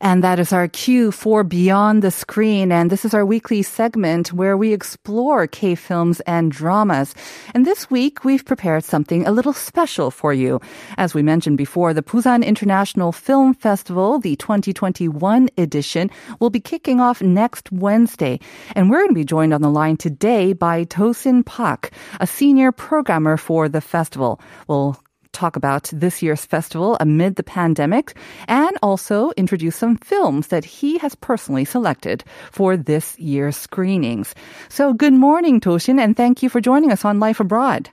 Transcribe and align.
And 0.00 0.22
that 0.22 0.38
is 0.38 0.52
our 0.52 0.68
cue 0.68 1.10
for 1.10 1.44
Beyond 1.44 2.02
the 2.02 2.10
Screen. 2.10 2.70
And 2.70 2.90
this 2.90 3.04
is 3.04 3.14
our 3.14 3.26
weekly 3.26 3.62
segment 3.62 4.32
where 4.32 4.56
we 4.56 4.72
explore 4.72 5.46
K 5.46 5.74
films 5.74 6.20
and 6.20 6.52
dramas. 6.52 7.14
And 7.54 7.66
this 7.66 7.90
week, 7.90 8.24
we've 8.24 8.44
prepared 8.44 8.84
something 8.84 9.26
a 9.26 9.32
little 9.32 9.52
special 9.52 10.10
for 10.10 10.32
you. 10.32 10.60
As 10.96 11.14
we 11.14 11.22
mentioned 11.22 11.58
before, 11.58 11.92
the 11.92 12.02
Busan 12.02 12.44
International 12.44 13.12
Film 13.12 13.54
Festival, 13.54 14.18
the 14.18 14.36
2021 14.36 15.48
edition, 15.58 16.10
will 16.40 16.50
be 16.50 16.60
kicking 16.60 17.00
off 17.00 17.20
next 17.22 17.70
Wednesday. 17.72 18.40
And 18.74 18.90
we're 18.90 19.00
going 19.00 19.10
to 19.10 19.14
be 19.14 19.24
joined 19.24 19.54
on 19.54 19.62
the 19.62 19.70
line 19.70 19.96
today 19.96 20.52
by 20.52 20.84
Tosin 20.84 21.44
Pak, 21.44 21.92
a 22.20 22.26
senior 22.26 22.72
programmer 22.72 23.36
for 23.36 23.68
the 23.68 23.80
festival. 23.80 24.40
We'll 24.68 24.98
talk 25.38 25.56
about 25.56 25.90
this 25.92 26.22
year's 26.22 26.44
festival 26.44 26.96
amid 27.00 27.36
the 27.36 27.42
pandemic 27.42 28.16
and 28.48 28.76
also 28.82 29.30
introduce 29.36 29.76
some 29.76 29.96
films 29.96 30.48
that 30.48 30.64
he 30.64 30.98
has 30.98 31.14
personally 31.14 31.64
selected 31.64 32.24
for 32.50 32.76
this 32.76 33.18
year's 33.18 33.56
screenings. 33.56 34.34
So 34.68 34.92
good 34.92 35.14
morning, 35.14 35.60
Toshin, 35.60 36.00
and 36.00 36.16
thank 36.16 36.42
you 36.42 36.48
for 36.48 36.60
joining 36.60 36.90
us 36.90 37.04
on 37.04 37.20
Life 37.20 37.40
Abroad. 37.40 37.90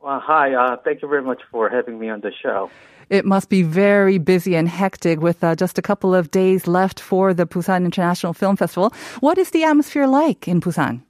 Well, 0.00 0.20
hi. 0.20 0.54
Uh, 0.54 0.76
thank 0.84 1.02
you 1.02 1.08
very 1.08 1.22
much 1.22 1.42
for 1.50 1.68
having 1.68 1.98
me 1.98 2.08
on 2.08 2.20
the 2.20 2.32
show. 2.42 2.70
It 3.10 3.24
must 3.24 3.48
be 3.48 3.62
very 3.62 4.18
busy 4.18 4.54
and 4.54 4.68
hectic 4.68 5.20
with 5.20 5.42
uh, 5.42 5.56
just 5.56 5.78
a 5.78 5.82
couple 5.82 6.14
of 6.14 6.30
days 6.30 6.66
left 6.66 7.00
for 7.00 7.32
the 7.32 7.46
Busan 7.46 7.84
International 7.84 8.34
Film 8.34 8.56
Festival. 8.56 8.92
What 9.20 9.38
is 9.38 9.50
the 9.50 9.64
atmosphere 9.64 10.06
like 10.06 10.46
in 10.46 10.60
Busan? 10.60 11.02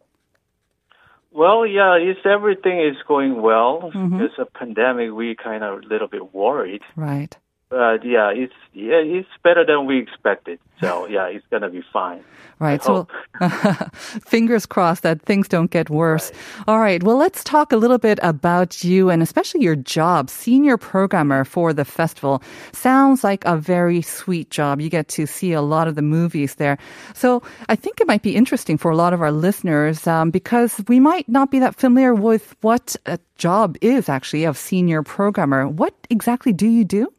Well, 1.30 1.66
yeah, 1.66 1.94
it's 1.94 2.20
everything 2.24 2.80
is 2.80 2.96
going 3.06 3.40
well. 3.40 3.90
Mm-hmm. 3.94 4.18
Because 4.18 4.38
a 4.38 4.46
pandemic, 4.46 5.12
we 5.12 5.34
kind 5.34 5.62
of 5.62 5.80
a 5.80 5.86
little 5.86 6.08
bit 6.08 6.34
worried. 6.34 6.82
Right. 6.96 7.36
But 7.70 8.02
yeah, 8.04 8.30
it's 8.30 8.54
yeah, 8.72 9.02
it's 9.02 9.28
better 9.44 9.64
than 9.64 9.84
we 9.84 9.98
expected. 9.98 10.58
So 10.80 11.06
yeah, 11.10 11.26
it's 11.26 11.44
gonna 11.50 11.68
be 11.68 11.82
fine. 11.92 12.24
Right. 12.60 12.80
I 12.80 12.84
So 12.84 13.08
fingers 14.24 14.66
crossed 14.66 15.02
that 15.02 15.22
things 15.22 15.48
don't 15.48 15.70
get 15.70 15.90
worse. 15.90 16.32
All 16.66 16.80
right. 16.80 17.02
Well, 17.02 17.16
let's 17.16 17.44
talk 17.44 17.70
a 17.72 17.76
little 17.76 17.98
bit 17.98 18.18
about 18.22 18.82
you 18.82 19.10
and 19.10 19.22
especially 19.22 19.62
your 19.62 19.76
job, 19.76 20.28
senior 20.30 20.76
programmer 20.76 21.44
for 21.44 21.72
the 21.72 21.84
festival. 21.84 22.42
Sounds 22.72 23.22
like 23.22 23.44
a 23.44 23.56
very 23.56 24.02
sweet 24.02 24.50
job. 24.50 24.80
You 24.80 24.88
get 24.88 25.08
to 25.08 25.26
see 25.26 25.52
a 25.52 25.62
lot 25.62 25.86
of 25.86 25.94
the 25.94 26.02
movies 26.02 26.56
there. 26.56 26.78
So 27.14 27.42
I 27.68 27.76
think 27.76 28.00
it 28.00 28.08
might 28.08 28.22
be 28.22 28.34
interesting 28.34 28.78
for 28.78 28.90
a 28.90 28.96
lot 28.96 29.12
of 29.12 29.20
our 29.20 29.30
listeners 29.30 30.06
um, 30.06 30.30
because 30.30 30.82
we 30.88 30.98
might 30.98 31.28
not 31.28 31.50
be 31.50 31.60
that 31.60 31.76
familiar 31.76 32.14
with 32.14 32.56
what 32.62 32.96
a 33.06 33.20
job 33.36 33.76
is 33.82 34.08
actually 34.08 34.44
of 34.44 34.56
senior 34.58 35.02
programmer. 35.02 35.68
What 35.68 35.94
exactly 36.10 36.52
do 36.52 36.66
you 36.66 36.84
do? 36.84 37.12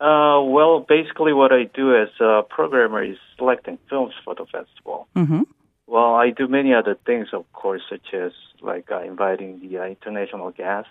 Uh, 0.00 0.42
well, 0.42 0.80
basically, 0.80 1.32
what 1.32 1.52
I 1.52 1.64
do 1.64 1.94
as 1.94 2.08
a 2.20 2.42
programmer 2.42 3.02
is 3.02 3.16
selecting 3.38 3.78
films 3.88 4.14
for 4.24 4.34
the 4.34 4.44
festival. 4.44 5.06
Mm-hmm. 5.14 5.42
Well, 5.86 6.14
I 6.14 6.30
do 6.30 6.48
many 6.48 6.74
other 6.74 6.96
things, 7.06 7.28
of 7.32 7.50
course, 7.52 7.82
such 7.88 8.12
as 8.12 8.32
like 8.60 8.90
uh, 8.90 9.02
inviting 9.02 9.60
the 9.60 9.78
uh, 9.78 9.84
international 9.84 10.50
guests 10.50 10.90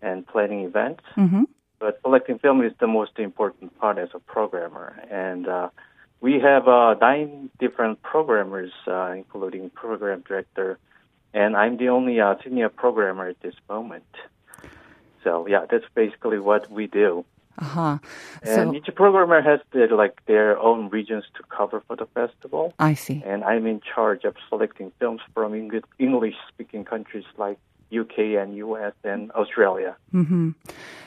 and 0.00 0.26
planning 0.26 0.60
events. 0.60 1.02
Mm-hmm. 1.16 1.42
But 1.78 2.00
selecting 2.02 2.38
film 2.38 2.64
is 2.64 2.72
the 2.78 2.86
most 2.86 3.18
important 3.18 3.78
part 3.78 3.98
as 3.98 4.08
a 4.14 4.20
programmer. 4.20 4.96
And 5.10 5.48
uh, 5.48 5.68
we 6.20 6.38
have 6.38 6.68
uh, 6.68 6.94
nine 6.94 7.50
different 7.58 8.00
programmers, 8.02 8.72
uh, 8.86 9.10
including 9.10 9.70
program 9.70 10.22
director, 10.26 10.78
and 11.34 11.56
I'm 11.56 11.76
the 11.76 11.88
only 11.88 12.20
uh, 12.20 12.36
senior 12.44 12.68
programmer 12.68 13.28
at 13.28 13.40
this 13.40 13.54
moment. 13.68 14.04
So 15.24 15.46
yeah, 15.48 15.66
that's 15.68 15.84
basically 15.94 16.38
what 16.38 16.70
we 16.70 16.86
do. 16.86 17.24
Uh-huh. 17.58 17.98
And 18.42 18.70
So 18.70 18.74
each 18.74 18.94
programmer 18.94 19.40
has 19.42 19.60
their, 19.72 19.88
like 19.88 20.24
their 20.26 20.58
own 20.58 20.88
regions 20.88 21.24
to 21.36 21.42
cover 21.54 21.82
for 21.86 21.96
the 21.96 22.06
festival. 22.06 22.74
I 22.78 22.94
see. 22.94 23.22
And 23.24 23.44
I'm 23.44 23.66
in 23.66 23.80
charge 23.94 24.24
of 24.24 24.34
selecting 24.48 24.92
films 24.98 25.20
from 25.34 25.54
English 25.54 26.34
speaking 26.48 26.84
countries 26.84 27.24
like 27.36 27.58
UK 27.92 28.40
and 28.40 28.56
US 28.56 28.94
and 29.04 29.30
Australia. 29.32 29.96
Mm-hmm. 30.14 30.50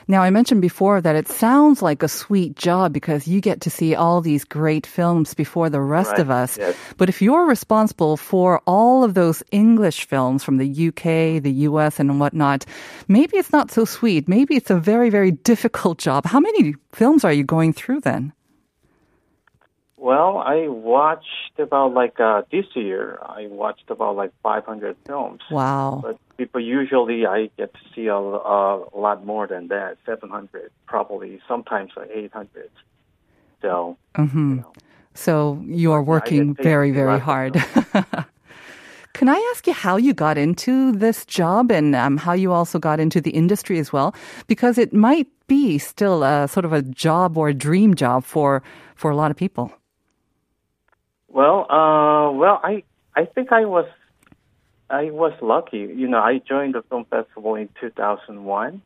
Now, 0.08 0.22
I 0.22 0.30
mentioned 0.30 0.62
before 0.62 1.00
that 1.00 1.16
it 1.16 1.26
sounds 1.26 1.82
like 1.82 2.02
a 2.04 2.08
sweet 2.08 2.54
job 2.54 2.92
because 2.92 3.26
you 3.26 3.40
get 3.40 3.60
to 3.62 3.70
see 3.70 3.96
all 3.96 4.20
these 4.20 4.44
great 4.44 4.86
films 4.86 5.34
before 5.34 5.68
the 5.68 5.80
rest 5.80 6.12
Right, 6.12 6.20
of 6.20 6.30
us. 6.30 6.56
yes. 6.58 6.76
But 6.96 7.08
if 7.08 7.20
you're 7.20 7.44
responsible 7.46 8.16
for 8.16 8.60
all 8.66 9.02
of 9.02 9.14
those 9.14 9.42
English 9.50 10.06
films 10.06 10.44
from 10.44 10.58
the 10.58 10.68
UK, 10.88 11.42
the 11.42 11.66
US, 11.66 11.98
and 11.98 12.20
whatnot, 12.20 12.64
maybe 13.08 13.36
it's 13.36 13.52
not 13.52 13.72
so 13.72 13.84
sweet. 13.84 14.28
Maybe 14.28 14.54
it's 14.54 14.70
a 14.70 14.78
very, 14.78 15.10
very 15.10 15.32
difficult 15.32 15.98
job. 16.06 16.24
How 16.24 16.38
many 16.38 16.76
films 16.92 17.24
are 17.24 17.32
you 17.32 17.42
going 17.42 17.72
through 17.72 18.00
then? 18.02 18.32
Well, 20.06 20.38
I 20.38 20.68
watched 20.68 21.58
about 21.58 21.92
like 21.92 22.20
uh, 22.20 22.42
this 22.52 22.66
year. 22.76 23.18
I 23.20 23.48
watched 23.48 23.90
about 23.90 24.14
like 24.14 24.30
500 24.40 24.96
films. 25.04 25.40
Wow. 25.50 25.98
But 26.00 26.20
people 26.36 26.60
usually 26.60 27.26
I 27.26 27.50
get 27.58 27.74
to 27.74 27.80
see 27.92 28.06
a, 28.06 28.14
a 28.14 28.86
lot 28.94 29.26
more 29.26 29.48
than 29.48 29.66
that, 29.66 29.98
700 30.06 30.70
probably, 30.86 31.40
sometimes 31.48 31.90
like 31.96 32.10
800. 32.14 32.70
So, 33.60 33.96
Mm-hmm. 34.16 34.50
you 34.50 34.56
know, 34.60 34.72
So 35.14 35.60
you 35.66 35.90
are 35.90 36.04
working 36.04 36.54
very, 36.54 36.92
very 36.92 37.18
hard. 37.18 37.54
Can 39.12 39.28
I 39.28 39.50
ask 39.50 39.66
you 39.66 39.72
how 39.72 39.96
you 39.96 40.14
got 40.14 40.38
into 40.38 40.92
this 40.92 41.26
job 41.26 41.72
and 41.72 41.96
um, 41.96 42.16
how 42.16 42.32
you 42.32 42.52
also 42.52 42.78
got 42.78 43.00
into 43.00 43.20
the 43.20 43.30
industry 43.30 43.80
as 43.80 43.92
well? 43.92 44.14
Because 44.46 44.78
it 44.78 44.92
might 44.92 45.26
be 45.48 45.78
still 45.78 46.22
a 46.22 46.46
sort 46.46 46.64
of 46.64 46.72
a 46.72 46.82
job 46.82 47.36
or 47.36 47.48
a 47.48 47.54
dream 47.54 47.96
job 47.96 48.22
for 48.22 48.62
for 48.94 49.10
a 49.10 49.16
lot 49.16 49.32
of 49.32 49.36
people. 49.36 49.72
Well, 51.36 51.58
uh, 51.70 52.32
well, 52.32 52.60
I 52.62 52.82
I 53.14 53.26
think 53.26 53.52
I 53.52 53.64
was 53.66 53.88
I 54.88 55.10
was 55.10 55.32
lucky. 55.42 55.78
You 55.78 56.08
know, 56.08 56.18
I 56.18 56.38
joined 56.38 56.74
the 56.74 56.82
film 56.88 57.04
festival 57.04 57.54
in 57.56 57.68
2001. 57.80 58.82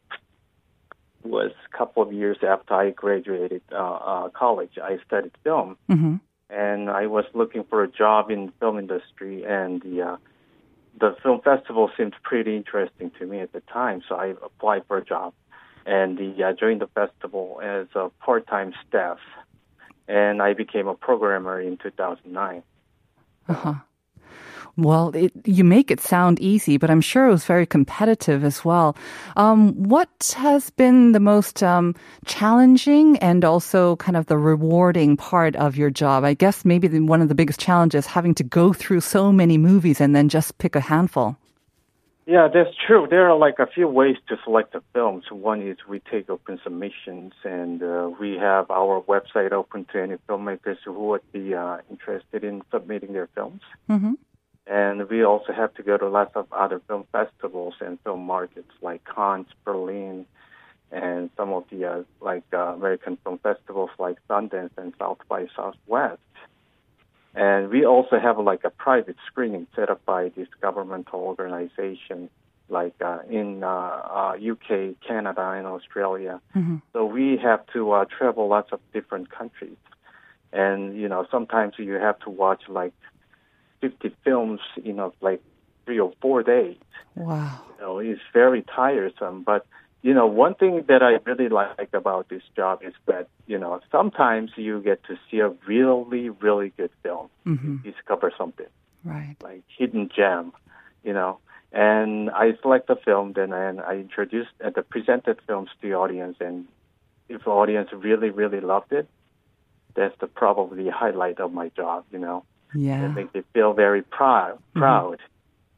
It 1.23 1.29
was 1.29 1.53
a 1.73 1.77
couple 1.77 2.03
of 2.03 2.13
years 2.13 2.39
after 2.43 2.75
I 2.75 2.91
graduated 2.91 3.63
uh, 3.71 3.77
uh, 3.77 4.29
college. 4.31 4.75
I 4.83 4.99
studied 5.07 5.33
film. 5.45 5.77
hmm 5.89 6.17
and 6.51 6.91
I 6.91 7.07
was 7.07 7.25
looking 7.33 7.65
for 7.71 7.85
a 7.85 7.89
job 7.89 8.31
in 8.31 8.47
the 8.47 8.53
film 8.59 8.79
industry, 8.79 9.45
and 9.45 9.81
the 9.83 10.03
uh, 10.03 10.17
the 10.99 11.17
film 11.23 11.41
festival 11.41 11.91
seemed 11.97 12.15
pretty 12.23 12.57
interesting 12.57 13.13
to 13.19 13.27
me 13.27 13.39
at 13.41 13.53
the 13.53 13.61
time. 13.61 14.03
So 14.09 14.17
I 14.17 14.35
applied 14.49 14.83
for 14.89 14.99
a 14.99 15.05
job, 15.05 15.33
and 15.87 16.19
the 16.19 16.45
uh, 16.45 16.53
joined 16.53 16.81
the 16.81 16.89
festival 16.89 17.61
as 17.63 17.87
a 17.95 18.11
part-time 18.25 18.75
staff, 18.89 19.19
and 20.11 20.43
I 20.43 20.55
became 20.55 20.89
a 20.89 20.95
programmer 20.95 21.61
in 21.61 21.77
2009. 21.77 22.63
Uh-huh. 23.49 23.75
Well, 24.77 25.11
it, 25.15 25.33
you 25.45 25.63
make 25.63 25.91
it 25.91 26.01
sound 26.01 26.41
easy, 26.41 26.79
but 26.79 26.91
I'm 26.91 27.01
sure 27.01 27.27
it 27.27 27.31
was 27.31 27.45
very 27.45 27.67
competitive 27.67 28.45
as 28.45 28.65
well. 28.65 28.97
Um, 29.37 29.75
what 29.75 30.35
has 30.37 30.71
been 30.71 31.13
the 31.13 31.21
most 31.21 31.63
um, 31.63 31.95
challenging 32.25 33.19
and 33.19 33.45
also 33.45 33.97
kind 33.97 34.17
of 34.17 34.27
the 34.27 34.39
rewarding 34.39 35.17
part 35.17 35.55
of 35.57 35.77
your 35.77 35.91
job? 35.91 36.25
I 36.25 36.35
guess 36.35 36.65
maybe 36.65 36.89
the, 36.89 37.01
one 37.01 37.21
of 37.21 37.29
the 37.29 37.35
biggest 37.35 37.61
challenges 37.61 38.07
having 38.07 38.35
to 38.35 38.45
go 38.45 38.73
through 38.73 39.01
so 39.01 39.31
many 39.31 39.59
movies 39.59 40.01
and 40.01 40.15
then 40.17 40.29
just 40.29 40.59
pick 40.59 40.75
a 40.75 40.81
handful. 40.81 41.37
Yeah, 42.31 42.47
that's 42.47 42.71
true. 42.87 43.09
There 43.11 43.29
are 43.29 43.37
like 43.37 43.59
a 43.59 43.67
few 43.67 43.89
ways 43.89 44.15
to 44.29 44.37
select 44.45 44.73
the 44.73 44.85
films. 44.93 45.25
One 45.33 45.61
is 45.67 45.79
we 45.89 45.99
take 45.99 46.31
open 46.31 46.61
submissions, 46.63 47.33
and 47.43 47.83
uh, 47.83 48.09
we 48.21 48.37
have 48.37 48.71
our 48.71 49.03
website 49.03 49.51
open 49.51 49.85
to 49.93 50.01
any 50.01 50.15
filmmakers 50.29 50.77
who 50.85 50.93
would 50.93 51.33
be 51.33 51.55
uh, 51.55 51.79
interested 51.91 52.45
in 52.45 52.63
submitting 52.71 53.15
their 53.15 53.29
films. 53.35 53.63
Mm-hmm. 53.89 54.13
And 54.69 55.09
we 55.09 55.25
also 55.25 55.53
have 55.53 55.75
to 55.75 55.83
go 55.83 55.97
to 55.97 56.09
lots 56.09 56.37
of 56.37 56.47
other 56.53 56.81
film 56.87 57.05
festivals 57.11 57.75
and 57.81 57.99
film 58.05 58.21
markets 58.21 58.71
like 58.81 59.03
Cannes, 59.13 59.47
Berlin, 59.65 60.25
and 60.93 61.31
some 61.37 61.53
of 61.53 61.65
the 61.69 61.85
uh, 61.85 62.03
like 62.21 62.45
uh, 62.53 62.59
American 62.59 63.19
film 63.25 63.41
festivals 63.43 63.91
like 63.99 64.19
Sundance 64.29 64.71
and 64.79 64.93
South 65.01 65.19
by 65.29 65.49
Southwest. 65.57 66.21
And 67.35 67.71
we 67.71 67.85
also 67.85 68.19
have 68.19 68.39
like 68.39 68.65
a 68.65 68.71
private 68.71 69.17
screening 69.27 69.67
set 69.77 69.89
up 69.89 70.05
by 70.05 70.31
this 70.37 70.49
governmental 70.61 71.21
organization 71.21 72.29
like 72.69 72.95
uh, 73.01 73.19
in 73.29 73.65
uh, 73.65 73.67
uh, 73.67 74.37
UK, 74.41 74.95
Canada, 75.07 75.51
and 75.57 75.67
Australia. 75.67 76.41
So 76.93 77.05
we 77.05 77.37
have 77.43 77.67
to 77.73 77.93
uh, 77.93 78.05
travel 78.05 78.49
lots 78.49 78.73
of 78.73 78.81
different 78.93 79.31
countries, 79.31 79.77
and 80.53 80.97
you 80.97 81.09
know 81.09 81.27
sometimes 81.31 81.75
you 81.79 81.95
have 81.95 82.19
to 82.21 82.31
watch 82.31 82.63
like 82.69 82.95
50 83.81 84.15
films 84.25 84.61
in 84.85 84.99
a 84.99 85.11
like 85.21 85.43
three 85.85 85.99
or 85.99 86.13
four 86.21 86.43
days. 86.43 86.77
Wow. 87.17 87.61
You 87.69 87.85
know, 87.85 87.99
it's 87.99 88.21
very 88.33 88.63
tiresome. 88.63 89.43
But 89.43 89.67
you 90.03 90.15
know, 90.15 90.27
one 90.27 90.55
thing 90.55 90.85
that 90.89 91.03
I 91.03 91.19
really 91.29 91.49
like 91.49 91.91
about 91.93 92.29
this 92.29 92.43
job 92.57 92.81
is 92.83 92.95
that 93.07 93.29
you 93.47 93.59
know 93.59 93.81
sometimes 93.91 94.53
you 94.57 94.81
get 94.81 95.05
to 95.05 95.19
see 95.31 95.41
a 95.41 95.49
really, 95.67 96.31
really 96.31 96.73
good 96.77 96.91
film, 97.03 97.29
discover 97.83 98.33
something 98.37 98.67
Right. 99.05 99.37
like 99.43 99.63
hidden 99.79 100.11
gem, 100.15 100.53
you 101.05 101.13
know. 101.13 101.39
And 101.73 102.31
I 102.31 102.53
select 102.63 102.89
the 102.89 102.97
film, 102.97 103.33
then 103.35 103.53
and 103.53 103.81
I 103.81 103.95
introduce 103.95 104.49
uh, 104.65 104.71
the 104.71 104.83
presented 104.83 105.39
films 105.47 105.71
to 105.81 105.89
the 105.89 105.95
audience, 105.95 106.37
and 106.41 106.67
if 107.29 107.45
the 107.45 107.51
audience 107.51 107.91
really, 107.93 108.31
really 108.31 108.61
loved 108.61 108.93
it, 108.93 109.09
that's 109.95 110.19
the 110.21 110.27
probably 110.27 110.89
highlight 110.89 111.39
of 111.41 111.53
my 111.53 111.69
job, 111.69 112.05
you 112.11 112.19
know. 112.19 112.45
Yeah. 112.75 113.05
I 113.05 113.09
make 113.09 113.35
me 113.35 113.43
feel 113.53 113.73
very 113.73 114.03
proud. 114.03 114.59
Proud. 114.75 115.19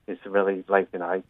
It's 0.06 0.24
really 0.26 0.64
like 0.68 0.88
you 0.92 0.98
know 0.98 1.06
I 1.06 1.22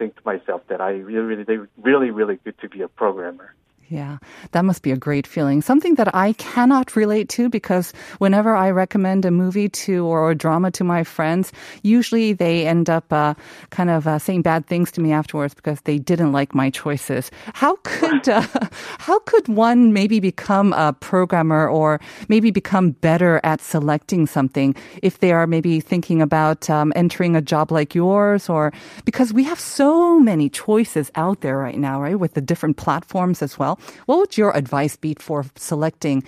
think 0.00 0.16
to 0.16 0.22
myself 0.24 0.62
that 0.68 0.80
I 0.80 0.92
really, 0.92 1.44
really, 1.44 1.68
really, 1.76 2.10
really 2.10 2.36
good 2.42 2.58
to 2.62 2.68
be 2.70 2.80
a 2.80 2.88
programmer. 2.88 3.54
Yeah, 3.90 4.18
that 4.52 4.64
must 4.64 4.82
be 4.82 4.92
a 4.92 4.96
great 4.96 5.26
feeling. 5.26 5.62
Something 5.62 5.96
that 5.96 6.14
I 6.14 6.34
cannot 6.34 6.94
relate 6.94 7.28
to 7.30 7.48
because 7.48 7.92
whenever 8.18 8.54
I 8.54 8.70
recommend 8.70 9.24
a 9.24 9.32
movie 9.32 9.68
to 9.68 10.06
or 10.06 10.30
a 10.30 10.34
drama 10.36 10.70
to 10.72 10.84
my 10.84 11.02
friends, 11.02 11.50
usually 11.82 12.32
they 12.32 12.68
end 12.68 12.88
up 12.88 13.12
uh, 13.12 13.34
kind 13.70 13.90
of 13.90 14.06
uh, 14.06 14.20
saying 14.20 14.42
bad 14.42 14.66
things 14.68 14.92
to 14.92 15.00
me 15.00 15.10
afterwards 15.10 15.54
because 15.54 15.80
they 15.80 15.98
didn't 15.98 16.30
like 16.30 16.54
my 16.54 16.70
choices. 16.70 17.32
How 17.52 17.78
could 17.82 18.28
uh, 18.28 18.46
how 18.98 19.18
could 19.26 19.48
one 19.48 19.92
maybe 19.92 20.20
become 20.20 20.72
a 20.74 20.92
programmer 20.92 21.68
or 21.68 22.00
maybe 22.28 22.52
become 22.52 22.92
better 22.92 23.40
at 23.42 23.60
selecting 23.60 24.28
something 24.28 24.76
if 25.02 25.18
they 25.18 25.32
are 25.32 25.48
maybe 25.48 25.80
thinking 25.80 26.22
about 26.22 26.70
um, 26.70 26.92
entering 26.94 27.34
a 27.34 27.42
job 27.42 27.72
like 27.72 27.92
yours 27.92 28.48
or 28.48 28.72
because 29.04 29.32
we 29.32 29.42
have 29.42 29.58
so 29.58 30.20
many 30.20 30.48
choices 30.48 31.10
out 31.16 31.40
there 31.40 31.58
right 31.58 31.78
now, 31.78 32.00
right, 32.00 32.20
with 32.20 32.34
the 32.34 32.40
different 32.40 32.76
platforms 32.76 33.42
as 33.42 33.58
well. 33.58 33.79
What 34.06 34.18
would 34.18 34.36
your 34.36 34.56
advice 34.56 34.96
be 34.96 35.14
for 35.18 35.44
selecting 35.56 36.24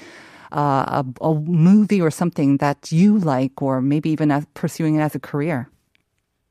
uh, 0.53 1.03
a, 1.21 1.25
a 1.25 1.35
movie 1.35 2.01
or 2.01 2.11
something 2.11 2.59
that 2.59 2.93
you 2.93 3.19
like, 3.19 3.63
or 3.63 3.81
maybe 3.81 4.11
even 4.11 4.31
as, 4.31 4.47
pursuing 4.55 4.97
it 4.97 5.01
as 5.01 5.15
a 5.15 5.21
career? 5.21 5.69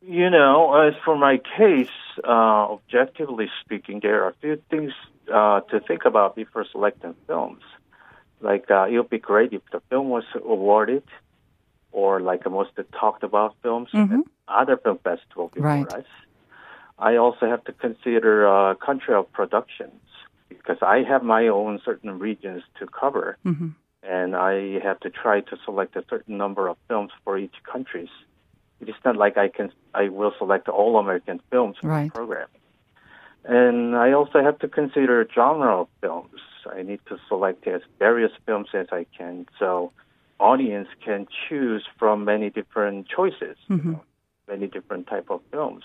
You 0.01 0.29
know, 0.29 0.73
as 0.75 0.95
for 1.05 1.15
my 1.15 1.37
case, 1.57 1.89
uh, 2.23 2.73
objectively 2.73 3.49
speaking, 3.63 3.99
there 4.01 4.23
are 4.23 4.29
a 4.29 4.33
few 4.41 4.61
things 4.69 4.93
uh, 5.31 5.61
to 5.69 5.79
think 5.79 6.05
about 6.05 6.35
before 6.35 6.65
selecting 6.71 7.15
films. 7.27 7.61
Like, 8.41 8.71
uh, 8.71 8.87
it 8.89 8.97
would 8.97 9.09
be 9.09 9.19
great 9.19 9.53
if 9.53 9.61
the 9.71 9.81
film 9.89 10.09
was 10.09 10.23
awarded 10.33 11.03
or 11.91 12.19
like 12.19 12.45
a 12.45 12.49
most 12.49 12.71
talked 12.99 13.23
about 13.23 13.55
films 13.61 13.89
at 13.93 14.09
other 14.47 14.77
film 14.77 14.97
festival 15.03 15.49
before 15.53 15.67
Right. 15.67 15.93
us. 15.93 16.05
I 16.97 17.17
also 17.17 17.47
have 17.47 17.63
to 17.65 17.73
consider 17.73 18.47
uh, 18.47 18.75
country 18.75 19.13
of 19.13 19.31
productions 19.31 20.01
because 20.57 20.77
I 20.81 21.03
have 21.03 21.23
my 21.23 21.47
own 21.47 21.79
certain 21.83 22.19
regions 22.19 22.63
to 22.79 22.87
cover, 22.87 23.37
mm-hmm. 23.45 23.69
and 24.03 24.35
I 24.35 24.79
have 24.79 24.99
to 25.01 25.09
try 25.09 25.41
to 25.41 25.57
select 25.65 25.95
a 25.95 26.03
certain 26.09 26.37
number 26.37 26.67
of 26.67 26.77
films 26.87 27.11
for 27.23 27.37
each 27.37 27.55
countries. 27.63 28.09
It 28.79 28.89
is 28.89 28.95
not 29.05 29.15
like 29.15 29.37
I 29.37 29.47
can 29.47 29.71
I 29.93 30.09
will 30.09 30.33
select 30.37 30.67
all 30.69 30.97
American 30.97 31.41
films 31.51 31.77
for 31.81 31.87
Right. 31.87 32.05
the 32.05 32.11
program. 32.11 32.47
And 33.43 33.95
I 33.95 34.11
also 34.11 34.43
have 34.43 34.59
to 34.59 34.67
consider 34.67 35.27
genre 35.33 35.81
of 35.81 35.87
films. 35.99 36.39
I 36.71 36.83
need 36.83 36.99
to 37.07 37.17
select 37.27 37.67
as 37.67 37.81
various 37.97 38.31
films 38.45 38.69
as 38.73 38.87
I 38.91 39.05
can, 39.17 39.47
so 39.57 39.91
audience 40.39 40.89
can 41.03 41.27
choose 41.47 41.83
from 41.97 42.25
many 42.25 42.49
different 42.49 43.07
choices, 43.07 43.57
you 43.67 43.77
mm-hmm. 43.77 43.91
know, 43.93 44.03
many 44.47 44.67
different 44.67 45.07
type 45.07 45.29
of 45.29 45.41
films. 45.51 45.83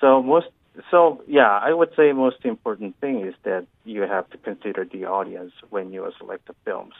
So 0.00 0.22
most, 0.22 0.48
so 0.90 1.22
yeah, 1.26 1.58
I 1.62 1.72
would 1.72 1.90
say 1.96 2.12
most 2.12 2.44
important 2.44 2.98
thing 3.00 3.26
is 3.26 3.34
that 3.44 3.66
you 3.84 4.02
have 4.02 4.28
to 4.30 4.38
consider 4.38 4.84
the 4.84 5.04
audience 5.04 5.52
when 5.70 5.92
you 5.92 6.10
select 6.18 6.46
the 6.46 6.54
films. 6.64 6.94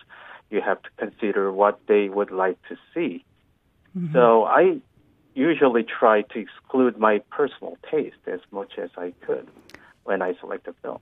You 0.50 0.60
have 0.60 0.82
to 0.82 0.90
consider 0.98 1.50
what 1.52 1.80
they 1.86 2.08
would 2.08 2.30
like 2.30 2.58
to 2.68 2.76
see. 2.92 3.24
So 4.12 4.44
I 4.44 4.80
usually 5.34 5.82
try 5.82 6.22
to 6.22 6.38
exclude 6.38 6.98
my 6.98 7.18
personal 7.30 7.76
taste 7.90 8.16
as 8.26 8.40
much 8.50 8.78
as 8.78 8.90
I 8.96 9.12
could 9.26 9.46
when 10.04 10.22
I 10.22 10.34
select 10.40 10.66
a 10.66 10.74
film. 10.82 10.98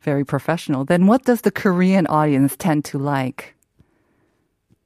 Very 0.00 0.24
professional. 0.24 0.84
Then, 0.84 1.06
what 1.06 1.24
does 1.24 1.42
the 1.42 1.52
Korean 1.52 2.06
audience 2.08 2.56
tend 2.56 2.84
to 2.86 2.98
like? 2.98 3.54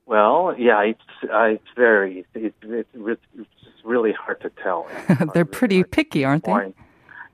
Well, 0.05 0.55
yeah, 0.59 0.83
it's 0.83 1.01
uh, 1.33 1.45
it's 1.45 1.69
very 1.75 2.27
it's 2.35 2.55
it's 2.63 3.85
really 3.85 4.13
hard 4.13 4.41
to 4.43 4.51
tell. 4.51 4.87
They're 5.35 5.47
pretty 5.47 5.83
picky, 5.83 6.25
aren't 6.25 6.45
they? 6.45 6.75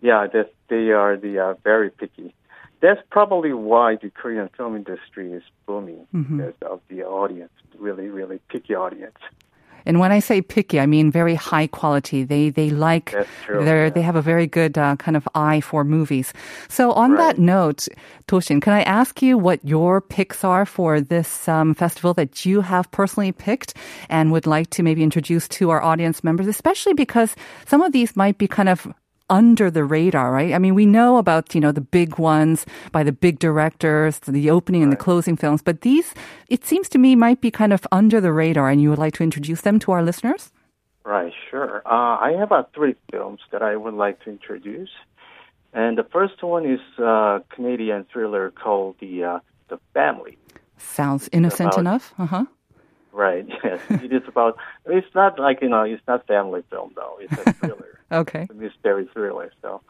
Yeah, 0.03 0.27
they 0.69 0.91
are 0.91 1.17
the 1.17 1.39
uh, 1.39 1.55
very 1.65 1.89
picky. 1.91 2.35
That's 2.81 3.01
probably 3.11 3.53
why 3.53 3.97
the 4.03 4.11
Korean 4.11 4.49
film 4.57 4.75
industry 4.77 5.33
is 5.33 5.45
booming 5.67 6.07
Mm-hmm. 6.13 6.39
because 6.39 6.55
of 6.73 6.81
the 6.89 7.05
audience, 7.05 7.53
really, 7.79 8.09
really 8.09 8.41
picky 8.51 8.75
audience. 8.75 9.17
And 9.85 9.99
when 9.99 10.13
I 10.13 10.21
say 10.21 10.43
picky, 10.43 10.79
I 10.79 10.87
mean 10.87 11.11
very 11.11 11.35
high 11.35 11.67
quality. 11.67 12.23
They 12.25 12.51
they 12.51 12.71
like 12.71 13.07
true, 13.45 13.65
they're- 13.65 13.87
yeah. 13.87 13.91
they 13.91 14.03
have 14.03 14.15
a 14.15 14.23
very 14.23 14.47
good 14.47 14.79
uh, 14.79 14.95
kind 14.97 15.17
of 15.17 15.27
eye 15.35 15.61
for 15.61 15.83
movies. 15.85 16.33
So 16.69 16.93
on 16.93 17.15
that 17.17 17.39
note, 17.39 17.89
Toshin, 18.29 18.61
can 18.63 18.75
I 18.75 18.83
ask 18.83 19.23
you 19.23 19.37
what 19.39 19.59
your 19.65 20.01
picks 20.01 20.45
are 20.45 20.65
for 20.67 21.01
this 21.01 21.49
um, 21.49 21.75
festival 21.75 22.15
that 22.15 22.47
you 22.47 22.61
have 22.61 22.91
personally 22.93 23.33
picked 23.33 23.75
and 24.09 24.31
would 24.31 24.47
like 24.47 24.71
to 24.71 24.83
maybe 24.85 25.03
introduce 25.03 25.49
to 25.59 25.71
our 25.71 25.83
audience 25.83 26.23
members, 26.23 26.47
especially 26.47 26.95
because 26.95 27.35
some 27.67 27.83
of 27.83 27.91
these 27.93 28.15
might 28.15 28.39
be 28.39 28.47
kind 28.47 28.69
of 28.69 28.87
under 29.33 29.71
the 29.71 29.83
radar, 29.83 30.31
right? 30.31 30.53
I 30.55 30.59
mean, 30.59 30.75
we 30.77 30.87
know 30.87 31.17
about, 31.17 31.55
you 31.55 31.61
know, 31.61 31.73
the 31.73 31.81
big 31.81 32.19
ones 32.19 32.67
by 32.93 33.03
the 33.03 33.13
big 33.13 33.39
directors, 33.39 34.19
the 34.21 34.51
opening 34.51 34.83
and 34.83 34.93
the 34.93 34.97
closing 34.97 35.37
films, 35.37 35.63
but 35.63 35.81
these, 35.81 36.15
it 36.49 36.65
seems 36.65 36.89
to 36.91 36.99
me, 36.99 37.17
might 37.17 37.41
be 37.41 37.51
kind 37.51 37.73
of 37.73 37.87
under 37.91 38.21
the 38.21 38.33
radar 38.33 38.69
and 38.71 38.81
you 38.83 38.91
would 38.91 38.99
like 38.99 39.15
to 39.15 39.23
introduce 39.25 39.63
them 39.63 39.79
to 39.81 39.93
our 39.93 40.03
listeners? 40.03 40.53
Right, 41.05 41.33
sure. 41.51 41.83
Uh, 41.85 42.15
I 42.29 42.37
have 42.39 42.53
uh, 42.53 42.63
three 42.75 42.95
films 43.11 43.41
that 43.51 43.63
I 43.63 43.75
would 43.75 43.95
like 43.95 44.23
to 44.25 44.31
introduce, 44.31 44.91
and 45.73 45.99
the 45.99 46.05
first 46.05 46.43
one 46.45 46.65
is 46.65 46.81
a 46.99 47.43
Canadian 47.49 48.05
thriller 48.13 48.53
called 48.53 48.95
the 49.01 49.25
uh, 49.25 49.39
the 49.69 49.79
Family. 49.95 50.39
Sounds 50.79 51.29
innocent 51.33 51.71
about- 51.75 51.81
enough. 51.81 52.15
Uh 52.19 52.27
huh. 52.27 52.45
Right. 53.13 53.47
Yes. 53.65 53.81
it 53.91 54.13
is 54.13 54.23
about. 54.29 54.57
It's 54.87 55.13
not 55.15 55.39
like 55.41 55.59
you 55.63 55.69
know. 55.71 55.83
It's 55.83 56.07
not 56.07 56.25
family 56.29 56.63
film 56.71 56.93
though. 56.95 57.17
It's 57.21 57.33
a 57.33 57.53
thriller. 57.55 57.82
Okay. 58.13 58.47
a 58.51 58.55
mystery 58.55 59.09
thriller. 59.13 59.53
So 59.63 59.81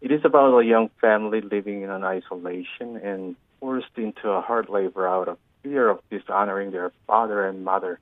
it 0.00 0.10
is 0.10 0.20
about 0.24 0.58
a 0.58 0.64
young 0.64 0.90
family 1.00 1.40
living 1.40 1.82
in 1.82 1.90
an 1.90 2.04
isolation 2.04 2.96
and 2.96 3.36
forced 3.60 3.96
into 3.96 4.28
a 4.30 4.40
hard 4.40 4.68
labor 4.68 5.06
out 5.06 5.28
of 5.28 5.38
fear 5.62 5.88
of 5.88 6.00
dishonoring 6.10 6.70
their 6.70 6.92
father 7.06 7.46
and 7.46 7.64
mother, 7.64 7.98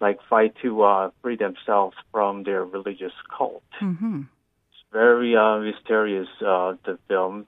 like 0.00 0.18
fight 0.28 0.54
to 0.62 0.82
uh, 0.82 1.10
free 1.22 1.36
themselves 1.36 1.96
from 2.12 2.42
their 2.42 2.64
religious 2.64 3.12
cult. 3.36 3.62
Mm-hmm. 3.80 4.22
It's 4.70 4.84
very 4.92 5.36
uh, 5.36 5.58
mysterious, 5.58 6.28
uh, 6.40 6.74
the 6.84 6.98
film. 7.08 7.46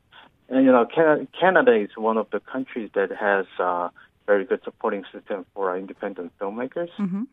And, 0.48 0.64
you 0.64 0.72
know, 0.72 0.86
Canada, 0.86 1.26
Canada 1.38 1.74
is 1.74 1.90
one 1.96 2.16
of 2.16 2.28
the 2.30 2.40
countries 2.40 2.90
that 2.94 3.10
has 3.10 3.46
uh, 3.58 3.88
very 4.26 4.44
good 4.44 4.60
supporting 4.64 5.04
system 5.12 5.44
for 5.54 5.76
independent 5.76 6.32
filmmakers. 6.40 6.90
Mm-hmm. 6.98 7.24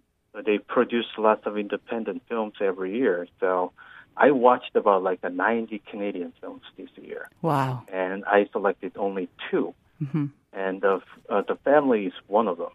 They 0.45 0.57
produce 0.57 1.05
lots 1.17 1.45
of 1.45 1.57
independent 1.57 2.23
films 2.27 2.55
every 2.59 2.97
year. 2.97 3.27
So 3.39 3.71
I 4.17 4.31
watched 4.31 4.75
about 4.75 5.03
like 5.03 5.19
a 5.23 5.29
90 5.29 5.79
Canadian 5.91 6.33
films 6.41 6.63
this 6.77 6.89
year, 7.01 7.29
Wow. 7.41 7.83
and 7.91 8.23
I 8.25 8.47
selected 8.51 8.93
only 8.97 9.29
2 9.51 9.73
Mm-hmm. 10.03 10.25
and 10.51 10.81
the 10.81 11.01
uh, 11.29 11.41
the 11.47 11.55
family 11.63 12.07
is 12.07 12.13
one 12.27 12.49
of 12.49 12.57
them. 12.57 12.73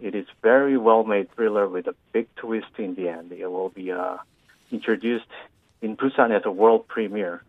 It 0.00 0.16
is 0.16 0.26
very 0.42 0.76
well 0.76 1.04
made 1.04 1.30
thriller 1.34 1.68
with 1.68 1.86
a 1.86 1.94
big 2.12 2.26
twist 2.34 2.72
in 2.78 2.94
the 2.96 3.08
end. 3.08 3.30
It 3.30 3.46
will 3.46 3.68
be 3.68 3.92
uh, 3.92 4.16
introduced 4.72 5.28
in 5.80 5.96
Busan 5.96 6.30
as 6.36 6.42
a 6.44 6.50
world 6.50 6.88
premiere, 6.88 7.44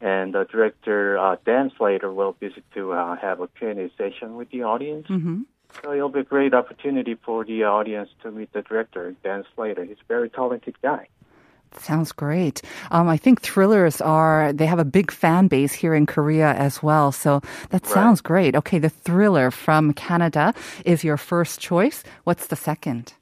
and 0.00 0.32
the 0.32 0.44
director 0.44 1.18
uh, 1.18 1.36
Dan 1.44 1.70
Slater 1.76 2.10
will 2.10 2.32
visit 2.40 2.64
to 2.74 2.92
uh, 2.92 3.16
have 3.16 3.40
a 3.42 3.48
Q&A 3.48 3.90
session 3.98 4.36
with 4.36 4.48
the 4.50 4.62
audience. 4.62 5.06
Mm-hmm. 5.08 5.42
So 5.82 5.92
it'll 5.92 6.08
be 6.08 6.20
a 6.20 6.24
great 6.24 6.54
opportunity 6.54 7.14
for 7.14 7.44
the 7.44 7.64
audience 7.64 8.08
to 8.22 8.30
meet 8.30 8.50
the 8.54 8.62
director, 8.62 9.14
Dan 9.22 9.44
Slater. 9.54 9.84
He's 9.84 9.98
a 10.00 10.06
very 10.08 10.30
talented 10.30 10.76
guy. 10.80 11.08
Sounds 11.76 12.12
great. 12.12 12.62
Um, 12.90 13.08
I 13.08 13.16
think 13.16 13.40
thrillers 13.42 14.00
are, 14.00 14.52
they 14.52 14.66
have 14.66 14.78
a 14.78 14.84
big 14.84 15.10
fan 15.10 15.48
base 15.48 15.72
here 15.72 15.94
in 15.94 16.06
Korea 16.06 16.52
as 16.54 16.82
well. 16.82 17.12
So 17.12 17.40
that 17.70 17.86
sounds 17.86 18.20
great. 18.20 18.54
Okay, 18.56 18.78
the 18.78 18.88
thriller 18.88 19.50
from 19.50 19.92
Canada 19.92 20.54
is 20.84 21.04
your 21.04 21.16
first 21.16 21.60
choice. 21.60 22.02
What's 22.24 22.46
the 22.48 22.56
second? 22.56 23.12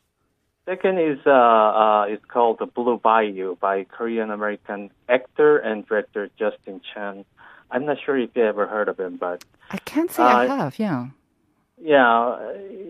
Second 0.65 0.99
is 0.99 1.19
uh, 1.27 1.31
uh, 1.31 2.07
it's 2.09 2.25
called 2.25 2.59
The 2.59 2.67
Blue 2.67 2.99
Bayou 2.99 3.57
by 3.61 3.85
Korean 3.85 4.31
American 4.31 4.91
actor 5.09 5.59
and 5.59 5.87
director 5.87 6.29
Justin 6.39 6.81
Chon. 6.93 7.25
I'm 7.71 7.85
not 7.85 7.99
sure 8.05 8.19
if 8.19 8.31
you 8.35 8.43
ever 8.45 8.67
heard 8.67 8.89
of 8.89 8.99
him, 8.99 9.17
but 9.17 9.45
I 9.71 9.79
can't 9.79 10.11
say 10.11 10.23
I 10.25 10.47
Uh, 10.47 10.57
have. 10.57 10.79
Yeah. 10.79 11.07
yeah, 11.81 12.37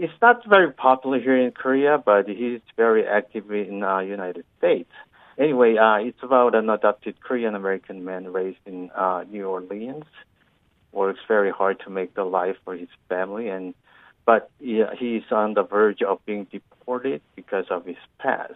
it's 0.02 0.12
not 0.22 0.46
very 0.48 0.72
popular 0.72 1.18
here 1.18 1.36
in 1.36 1.50
Korea, 1.50 1.98
but 1.98 2.28
he's 2.28 2.60
very 2.76 3.06
active 3.06 3.50
in 3.50 3.82
uh, 3.82 3.98
United 3.98 4.44
States. 4.58 4.90
Anyway, 5.38 5.76
uh, 5.76 5.96
it's 5.96 6.22
about 6.22 6.54
an 6.54 6.70
adopted 6.70 7.20
Korean 7.20 7.54
American 7.54 8.04
man 8.04 8.32
raised 8.32 8.58
in 8.64 8.90
uh, 8.94 9.24
New 9.30 9.46
Orleans. 9.46 10.06
Works 10.92 11.20
very 11.28 11.50
hard 11.50 11.80
to 11.80 11.90
make 11.90 12.14
the 12.14 12.24
life 12.24 12.56
for 12.64 12.74
his 12.74 12.88
family, 13.08 13.48
and 13.48 13.74
but 14.24 14.50
yeah, 14.60 14.94
he's 14.98 15.22
on 15.30 15.54
the 15.54 15.62
verge 15.62 16.02
of 16.02 16.24
being 16.24 16.46
deported 16.50 17.20
because 17.34 17.66
of 17.70 17.84
his 17.84 17.96
past. 18.18 18.54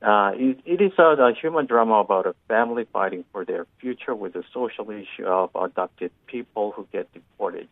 Uh, 0.00 0.32
it, 0.34 0.60
it 0.64 0.80
is 0.80 0.92
a, 0.98 1.02
a 1.02 1.34
human 1.34 1.66
drama 1.66 1.94
about 1.94 2.26
a 2.26 2.34
family 2.46 2.86
fighting 2.92 3.24
for 3.32 3.44
their 3.44 3.66
future 3.80 4.14
with 4.14 4.34
the 4.34 4.44
social 4.54 4.90
issue 4.90 5.26
of 5.26 5.50
adopted 5.56 6.12
people 6.26 6.70
who 6.72 6.86
get 6.92 7.12
deported. 7.12 7.68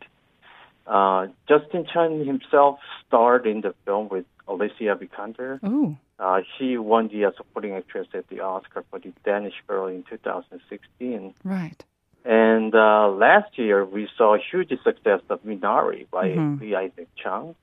Uh, 0.87 1.27
Justin 1.49 1.85
Chon 1.91 2.25
himself 2.25 2.79
starred 3.05 3.45
in 3.45 3.61
the 3.61 3.75
film 3.85 4.07
with 4.09 4.25
Alicia 4.47 4.95
Vikander. 4.95 5.59
Oh. 5.63 5.97
Uh, 6.19 6.41
she 6.57 6.77
won 6.77 7.09
the 7.09 7.25
uh, 7.25 7.31
supporting 7.37 7.73
actress 7.73 8.07
at 8.13 8.27
the 8.29 8.39
Oscar 8.39 8.83
for 8.89 8.97
the 8.99 9.11
Danish 9.23 9.53
Girl 9.67 9.87
in 9.87 10.03
2016. 10.09 11.33
Right. 11.43 11.83
And 12.25 12.73
uh, 12.73 13.09
last 13.09 13.57
year, 13.57 13.85
we 13.85 14.09
saw 14.17 14.35
a 14.35 14.39
huge 14.39 14.69
success 14.83 15.21
of 15.29 15.43
Minari 15.43 16.09
by 16.09 16.29
Mhm. 16.29 16.59
Lee 16.61 16.75
Isaac 16.75 17.09
Chung. 17.15 17.55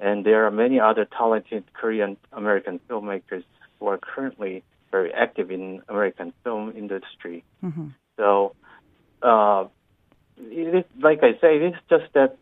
And 0.00 0.24
there 0.24 0.46
are 0.46 0.50
many 0.50 0.80
other 0.80 1.04
talented 1.04 1.64
Korean 1.74 2.16
American 2.32 2.80
filmmakers 2.88 3.44
who 3.78 3.86
are 3.86 3.98
currently 3.98 4.62
very 4.90 5.12
active 5.12 5.50
in 5.50 5.82
American 5.88 6.32
film 6.42 6.72
industry. 6.76 7.44
hmm 7.60 7.88
So, 8.16 8.54
uh, 9.22 9.66
it 10.38 10.74
is, 10.74 10.84
like 11.00 11.22
I 11.22 11.32
say, 11.40 11.56
it 11.56 11.62
is 11.62 11.74
just 11.88 12.12
that 12.14 12.36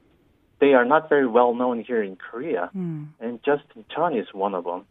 they 0.61 0.75
are 0.75 0.85
not 0.85 1.09
very 1.09 1.27
well 1.27 1.55
known 1.55 1.81
here 1.83 2.03
in 2.03 2.17
Korea, 2.17 2.71
Mm. 2.77 3.07
and 3.21 3.43
Justin 3.43 3.85
Chon 3.95 4.15
is 4.17 4.27
one 4.33 4.55
of 4.55 4.65
them. 4.65 4.85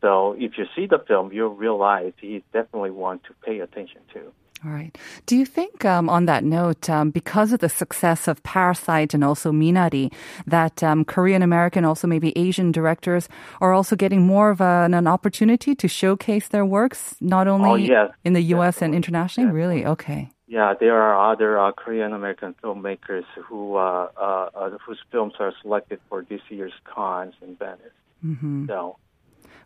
So, 0.00 0.34
if 0.38 0.58
you 0.58 0.66
see 0.76 0.86
the 0.86 0.98
film, 0.98 1.32
you'll 1.32 1.54
realize 1.54 2.12
he's 2.20 2.42
definitely 2.52 2.90
one 2.90 3.20
to 3.20 3.32
pay 3.46 3.60
attention 3.60 4.00
to. 4.12 4.20
All 4.64 4.70
right. 4.70 4.96
Do 5.26 5.36
you 5.36 5.44
think, 5.44 5.84
um, 5.84 6.08
on 6.08 6.24
that 6.24 6.42
note, 6.42 6.88
um, 6.88 7.10
because 7.10 7.52
of 7.52 7.60
the 7.60 7.68
success 7.68 8.26
of 8.28 8.42
Parasite 8.42 9.12
and 9.12 9.22
also 9.22 9.52
Minari, 9.52 10.10
that 10.46 10.82
um, 10.82 11.04
Korean 11.04 11.42
American, 11.42 11.84
also 11.84 12.06
maybe 12.06 12.32
Asian 12.38 12.72
directors 12.72 13.28
are 13.60 13.74
also 13.74 13.94
getting 13.94 14.22
more 14.26 14.48
of 14.50 14.60
an, 14.62 14.94
an 14.94 15.06
opportunity 15.06 15.74
to 15.74 15.86
showcase 15.86 16.48
their 16.48 16.64
works, 16.64 17.14
not 17.20 17.46
only 17.46 17.68
Oh, 17.70 17.74
yes. 17.74 18.10
in 18.24 18.32
the 18.32 18.40
U.S. 18.56 18.80
and 18.80 18.92
Definitely. 18.92 18.96
internationally? 18.96 19.52
Really? 19.52 19.86
Okay. 19.86 20.30
Yeah, 20.46 20.74
there 20.78 21.00
are 21.00 21.32
other 21.32 21.58
uh, 21.58 21.72
Korean 21.72 22.12
American 22.12 22.54
filmmakers 22.62 23.24
who 23.48 23.76
uh, 23.76 24.08
uh, 24.16 24.48
uh, 24.54 24.70
whose 24.84 24.98
films 25.10 25.34
are 25.40 25.52
selected 25.62 26.00
for 26.08 26.22
this 26.28 26.40
year's 26.50 26.72
Cannes 26.94 27.32
in 27.42 27.56
Venice. 27.56 27.80
hmm 28.20 28.66
So, 28.66 28.96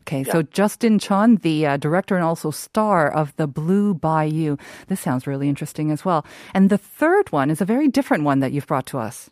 Okay, 0.02 0.22
Yeah. 0.22 0.32
so 0.32 0.42
Justin 0.42 0.98
Chon, 0.98 1.36
the 1.36 1.66
uh, 1.66 1.76
director 1.76 2.14
and 2.14 2.24
also 2.24 2.50
star 2.50 3.10
of 3.12 3.34
The 3.36 3.46
Blue 3.46 3.92
Bayou. 3.92 4.56
This 4.86 5.00
sounds 5.00 5.26
really 5.26 5.48
interesting 5.48 5.90
as 5.90 6.04
well. 6.04 6.24
And 6.54 6.70
the 6.70 6.78
third 6.78 7.30
one 7.32 7.50
is 7.50 7.60
a 7.60 7.64
very 7.66 7.88
different 7.88 8.24
one 8.24 8.38
that 8.40 8.52
you've 8.52 8.66
brought 8.66 8.86
to 8.86 8.98
us. 8.98 9.28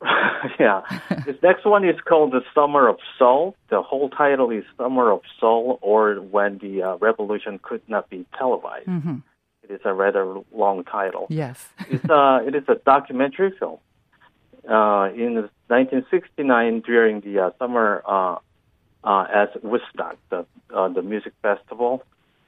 yeah, 0.58 0.80
this 1.26 1.36
next 1.42 1.64
one 1.64 1.84
is 1.84 1.96
called 2.08 2.32
The 2.32 2.42
Summer 2.54 2.88
of 2.88 2.96
Soul. 3.18 3.54
The 3.68 3.82
whole 3.82 4.08
title 4.10 4.50
is 4.50 4.64
Summer 4.76 5.12
of 5.12 5.20
Soul, 5.38 5.78
or 5.80 6.14
When 6.16 6.58
the 6.58 6.82
uh, 6.82 6.96
Revolution 6.96 7.60
Could 7.62 7.82
Not 7.86 8.08
Be 8.10 8.26
Televised. 8.38 8.86
hmm 8.86 9.16
It 9.68 9.74
is 9.74 9.80
a 9.84 9.92
rather 9.92 10.40
long 10.52 10.84
title. 10.84 11.26
Yes. 11.28 11.68
It's 11.90 12.08
uh, 12.08 12.40
it 12.46 12.54
is 12.54 12.64
a 12.68 12.76
documentary 12.76 13.52
film. 13.58 13.78
Uh, 14.68 15.10
in 15.14 15.34
1969, 15.68 16.80
during 16.80 17.20
the 17.20 17.38
uh, 17.38 17.50
summer 17.58 18.02
uh, 18.06 18.36
uh, 19.04 19.26
as 19.32 19.48
Woodstock, 19.62 20.16
the 20.30 20.46
uh, 20.74 20.88
the 20.88 21.02
music 21.02 21.32
festival, 21.42 22.02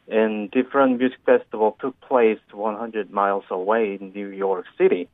and 0.09 0.51
different 0.51 0.99
music 0.99 1.19
festival 1.25 1.77
took 1.81 1.99
place 2.01 2.41
100 2.53 3.11
miles 3.11 3.45
away 3.51 3.99
in 4.01 4.13
New 4.13 4.29
York 4.29 4.67
City, 4.77 5.09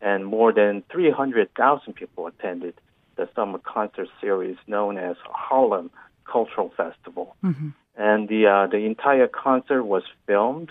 and 0.00 0.24
more 0.26 0.52
than 0.52 0.82
300,000 0.92 1.94
people 1.94 2.26
attended 2.28 2.74
the 3.16 3.28
summer 3.34 3.58
concert 3.58 4.08
series 4.20 4.56
known 4.66 4.98
as 4.98 5.16
Harlem 5.24 5.90
Cultural 6.24 6.70
Festival. 6.76 7.34
Mhm. 7.42 7.72
And 7.96 8.28
the 8.28 8.46
uh, 8.46 8.66
the 8.68 8.78
entire 8.92 9.26
concert 9.26 9.82
was 9.84 10.04
filmed 10.26 10.70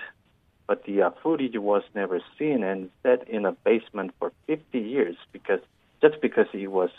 but 0.67 0.83
the 0.85 1.01
uh, 1.03 1.09
footage 1.21 1.57
was 1.57 1.83
never 1.93 2.19
seen 2.37 2.63
and 2.63 2.89
set 3.03 3.27
in 3.29 3.45
a 3.45 3.51
basement 3.51 4.11
for 4.19 4.31
50 4.47 4.79
years 4.79 5.15
because 5.31 5.59
just 6.01 6.19
because 6.21 6.47
it 6.53 6.67
was 6.67 6.89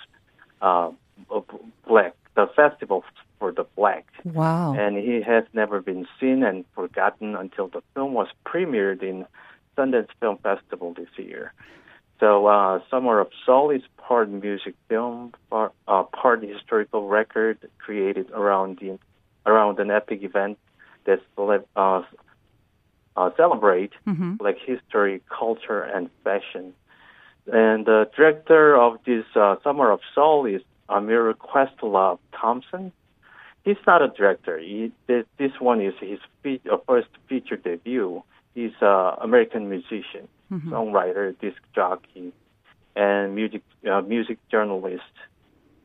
uh, 0.62 0.90
black, 1.86 2.14
the 2.34 2.46
festival 2.54 3.04
for 3.38 3.52
the 3.52 3.64
black, 3.76 4.06
Wow. 4.24 4.74
and 4.74 4.96
he 4.96 5.20
has 5.22 5.44
never 5.52 5.80
been 5.80 6.06
seen 6.18 6.42
and 6.42 6.64
forgotten 6.74 7.36
until 7.36 7.68
the 7.68 7.82
film 7.94 8.14
was 8.14 8.28
premiered 8.44 9.02
in 9.02 9.26
Sundance 9.76 10.08
Film 10.20 10.38
Festival 10.38 10.94
this 10.94 11.08
year. 11.16 11.52
So, 12.18 12.46
uh, 12.46 12.80
Summer 12.90 13.20
of 13.20 13.28
Soul 13.44 13.70
is 13.70 13.82
part 13.98 14.30
music 14.30 14.74
film, 14.88 15.34
part, 15.50 15.72
uh, 15.86 16.04
part 16.04 16.42
historical 16.42 17.08
record 17.08 17.58
created 17.78 18.30
around 18.30 18.78
the 18.80 18.98
around 19.44 19.78
an 19.78 19.90
epic 19.90 20.22
event 20.22 20.58
that 21.04 21.20
uh, 21.76 22.02
uh, 23.16 23.30
celebrate 23.36 23.92
hmm 24.04 24.34
like 24.40 24.58
history, 24.58 25.22
culture, 25.28 25.82
and 25.82 26.10
fashion. 26.22 26.74
And 27.46 27.86
the 27.86 28.10
director 28.16 28.76
of 28.76 28.98
this 29.06 29.24
uh, 29.34 29.56
Summer 29.64 29.90
of 29.90 30.00
Soul 30.14 30.46
is 30.46 30.62
Ahmir 30.88 31.32
Questlove 31.34 32.18
Thompson. 32.38 32.92
He's 33.64 33.76
not 33.86 34.02
a 34.02 34.08
director. 34.08 34.58
He, 34.58 34.92
this, 35.06 35.24
this 35.38 35.52
one 35.58 35.80
is 35.80 35.94
his 36.00 36.18
fe- 36.42 36.60
uh, 36.70 36.76
first 36.86 37.08
feature 37.28 37.56
debut. 37.56 38.22
He's 38.54 38.72
an 38.80 39.14
American 39.20 39.68
musician, 39.68 40.28
songwriter, 40.70 41.38
disc 41.40 41.60
jockey, 41.74 42.32
and 42.94 43.34
music 43.34 43.62
uh, 43.90 44.00
music 44.02 44.38
journalist. 44.50 45.02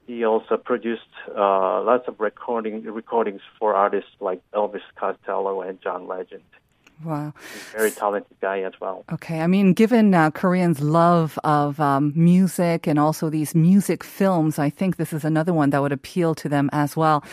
He 0.08 0.26
also 0.26 0.58
produced 0.58 1.14
uh, 1.30 1.82
lots 1.84 2.08
of 2.08 2.20
recording 2.20 2.84
recordings 2.84 3.42
for 3.60 3.74
artists 3.76 4.12
like 4.20 4.42
Elvis 4.54 4.82
Costello 4.96 5.62
and 5.62 5.82
John 5.82 6.08
Legend. 6.08 6.44
Wow. 7.04 7.34
Very 7.72 7.92
talented 7.92 8.38
guy 8.42 8.62
as 8.62 8.74
well. 8.80 9.06
Okay. 9.12 9.42
I 9.42 9.48
mean, 9.48 9.74
given 9.74 10.14
uh, 10.14 10.32
Koreans' 10.32 10.82
love 10.82 11.40
of 11.44 11.80
um, 11.80 12.14
music 12.16 12.88
and 12.88 13.00
also 13.00 13.30
these 13.30 13.56
music 13.56 14.04
films, 14.04 14.60
I 14.60 14.70
think 14.70 14.98
this 14.98 15.14
is 15.14 15.24
another 15.26 15.54
one 15.54 15.72
that 15.72 15.82
would 15.82 15.92
appeal 15.92 16.36
to 16.36 16.50
them 16.50 16.70
as 16.72 16.96
well. 16.96 17.24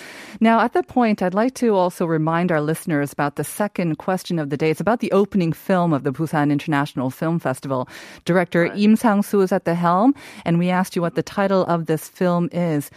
Now, 0.40 0.60
at 0.60 0.72
that 0.72 0.88
point, 0.88 1.22
I'd 1.22 1.34
like 1.34 1.54
to 1.54 1.74
also 1.74 2.06
remind 2.06 2.50
our 2.50 2.60
listeners 2.60 3.12
about 3.12 3.36
the 3.36 3.44
second 3.44 3.98
question 3.98 4.38
of 4.38 4.50
the 4.50 4.56
day. 4.56 4.70
It's 4.70 4.80
about 4.80 5.00
the 5.00 5.12
opening 5.12 5.52
film 5.52 5.92
of 5.92 6.04
the 6.04 6.12
Busan 6.12 6.50
International 6.50 7.10
Film 7.10 7.38
Festival. 7.38 7.88
Director 8.24 8.66
Im 8.66 8.96
Sang-soo 8.96 9.40
is 9.40 9.52
at 9.52 9.64
the 9.64 9.74
helm, 9.74 10.14
and 10.44 10.58
we 10.58 10.70
asked 10.70 10.96
you 10.96 11.02
what 11.02 11.14
the 11.14 11.22
title 11.22 11.64
of 11.66 11.86
this 11.86 12.08
film 12.08 12.48
is. 12.52 12.90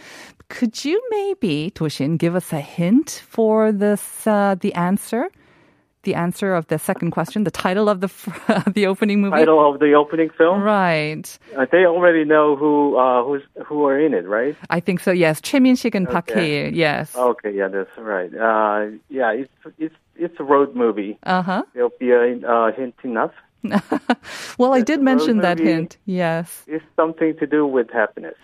Could 0.48 0.84
you 0.84 1.00
maybe, 1.10 1.72
Toshin, 1.74 2.18
give 2.18 2.36
us 2.36 2.52
a 2.52 2.60
hint 2.60 3.22
for 3.26 3.72
this, 3.72 4.26
uh, 4.26 4.56
the 4.60 4.74
answer? 4.74 5.30
The 6.04 6.14
answer 6.14 6.54
of 6.54 6.66
the 6.66 6.78
second 6.78 7.12
question, 7.12 7.44
the 7.44 7.50
title 7.50 7.88
of 7.88 8.00
the 8.00 8.10
the 8.74 8.86
opening 8.86 9.20
movie. 9.20 9.36
Title 9.36 9.72
of 9.72 9.78
the 9.78 9.92
opening 9.92 10.30
film. 10.30 10.62
Right. 10.62 11.38
Uh, 11.56 11.66
they 11.70 11.86
already 11.86 12.24
know 12.24 12.56
who 12.56 12.96
uh, 12.96 13.24
who's 13.24 13.42
who 13.66 13.84
are 13.86 13.98
in 13.98 14.12
it, 14.12 14.26
right? 14.26 14.56
I 14.68 14.80
think 14.80 15.00
so. 15.00 15.12
Yes, 15.12 15.40
Choi 15.40 15.60
Min-sik 15.60 15.94
and 15.94 16.08
Park. 16.08 16.30
Hae. 16.30 16.70
Yes. 16.70 17.14
Okay, 17.14 17.52
yeah, 17.54 17.68
that's 17.68 17.96
right. 17.98 18.34
Uh, 18.34 18.96
yeah, 19.10 19.32
it's 19.32 19.52
it's 19.78 19.94
it's 20.16 20.34
a 20.40 20.44
road 20.44 20.74
movie. 20.74 21.18
Uh 21.22 21.42
huh. 21.42 21.62
There'll 21.74 21.92
be 22.00 22.10
a 22.10 22.48
uh, 22.48 22.72
hint 22.72 22.94
enough. 23.04 23.32
well, 24.58 24.74
I 24.74 24.80
did 24.80 25.00
mention 25.00 25.38
that 25.38 25.58
hint. 25.58 25.96
Yes. 26.04 26.64
It's 26.66 26.84
something 26.96 27.36
to 27.36 27.46
do 27.46 27.66
with 27.66 27.90
happiness. 27.90 28.34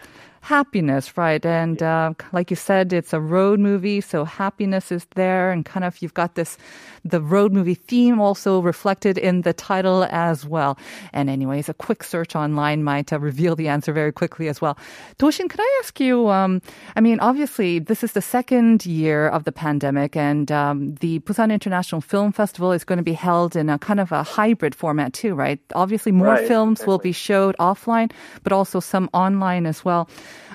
Happiness, 0.49 1.19
right? 1.19 1.45
And 1.45 1.83
uh, 1.83 2.14
like 2.33 2.49
you 2.49 2.57
said, 2.57 2.95
it's 2.95 3.12
a 3.12 3.21
road 3.21 3.61
movie, 3.61 4.00
so 4.00 4.25
happiness 4.25 4.90
is 4.90 5.07
there, 5.14 5.50
and 5.50 5.62
kind 5.62 5.85
of 5.85 6.00
you've 6.00 6.14
got 6.14 6.37
this, 6.37 6.57
the 7.05 7.21
road 7.21 7.52
movie 7.52 7.75
theme 7.75 8.19
also 8.19 8.62
reflected 8.62 9.19
in 9.19 9.43
the 9.43 9.52
title 9.52 10.05
as 10.09 10.47
well. 10.47 10.78
And 11.12 11.28
anyways, 11.28 11.69
a 11.69 11.75
quick 11.75 12.02
search 12.02 12.35
online 12.35 12.83
might 12.83 13.12
uh, 13.12 13.21
reveal 13.21 13.57
the 13.57 13.69
answer 13.69 13.93
very 13.93 14.11
quickly 14.11 14.49
as 14.49 14.59
well. 14.59 14.78
Doshin, 15.19 15.50
can 15.50 15.61
I 15.61 15.81
ask 15.83 16.00
you? 16.00 16.31
Um, 16.31 16.62
I 16.97 17.02
mean, 17.02 17.21
obviously, 17.21 17.78
this 17.78 18.02
is 18.02 18.12
the 18.12 18.23
second 18.23 18.87
year 18.87 19.28
of 19.28 19.45
the 19.45 19.52
pandemic, 19.52 20.17
and 20.17 20.50
um, 20.50 20.95
the 21.02 21.21
Busan 21.21 21.52
International 21.52 22.00
Film 22.00 22.33
Festival 22.33 22.73
is 22.73 22.85
going 22.85 22.97
to 22.97 23.05
be 23.05 23.12
held 23.12 23.55
in 23.55 23.69
a 23.69 23.78
kind 23.78 24.00
of 24.00 24.12
a 24.12 24.23
hybrid 24.23 24.75
format 24.75 25.12
too, 25.12 25.35
right? 25.35 25.61
Obviously, 25.75 26.11
more 26.11 26.28
Right, 26.28 26.49
films 26.49 26.87
will 26.87 26.97
be 26.99 27.12
showed 27.12 27.55
offline, 27.59 28.12
but 28.45 28.55
also 28.55 28.81
some 28.81 29.11
online 29.12 29.67
as 29.67 29.85
well. 29.85 30.09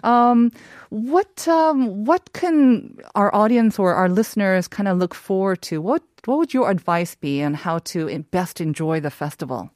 Um, 0.03 0.51
what 0.89 1.47
um, 1.47 2.05
what 2.05 2.33
can 2.33 2.97
our 3.15 3.33
audience 3.33 3.79
or 3.79 3.93
our 3.95 4.09
listeners 4.09 4.67
kind 4.67 4.87
of 4.87 4.97
look 4.97 5.13
forward 5.15 5.61
to? 5.63 5.81
What 5.81 6.03
what 6.25 6.37
would 6.37 6.53
your 6.53 6.69
advice 6.69 7.15
be 7.15 7.43
on 7.43 7.53
how 7.53 7.79
to 7.79 8.19
best 8.31 8.61
enjoy 8.61 8.99
the 8.99 9.09
festival? 9.11 9.69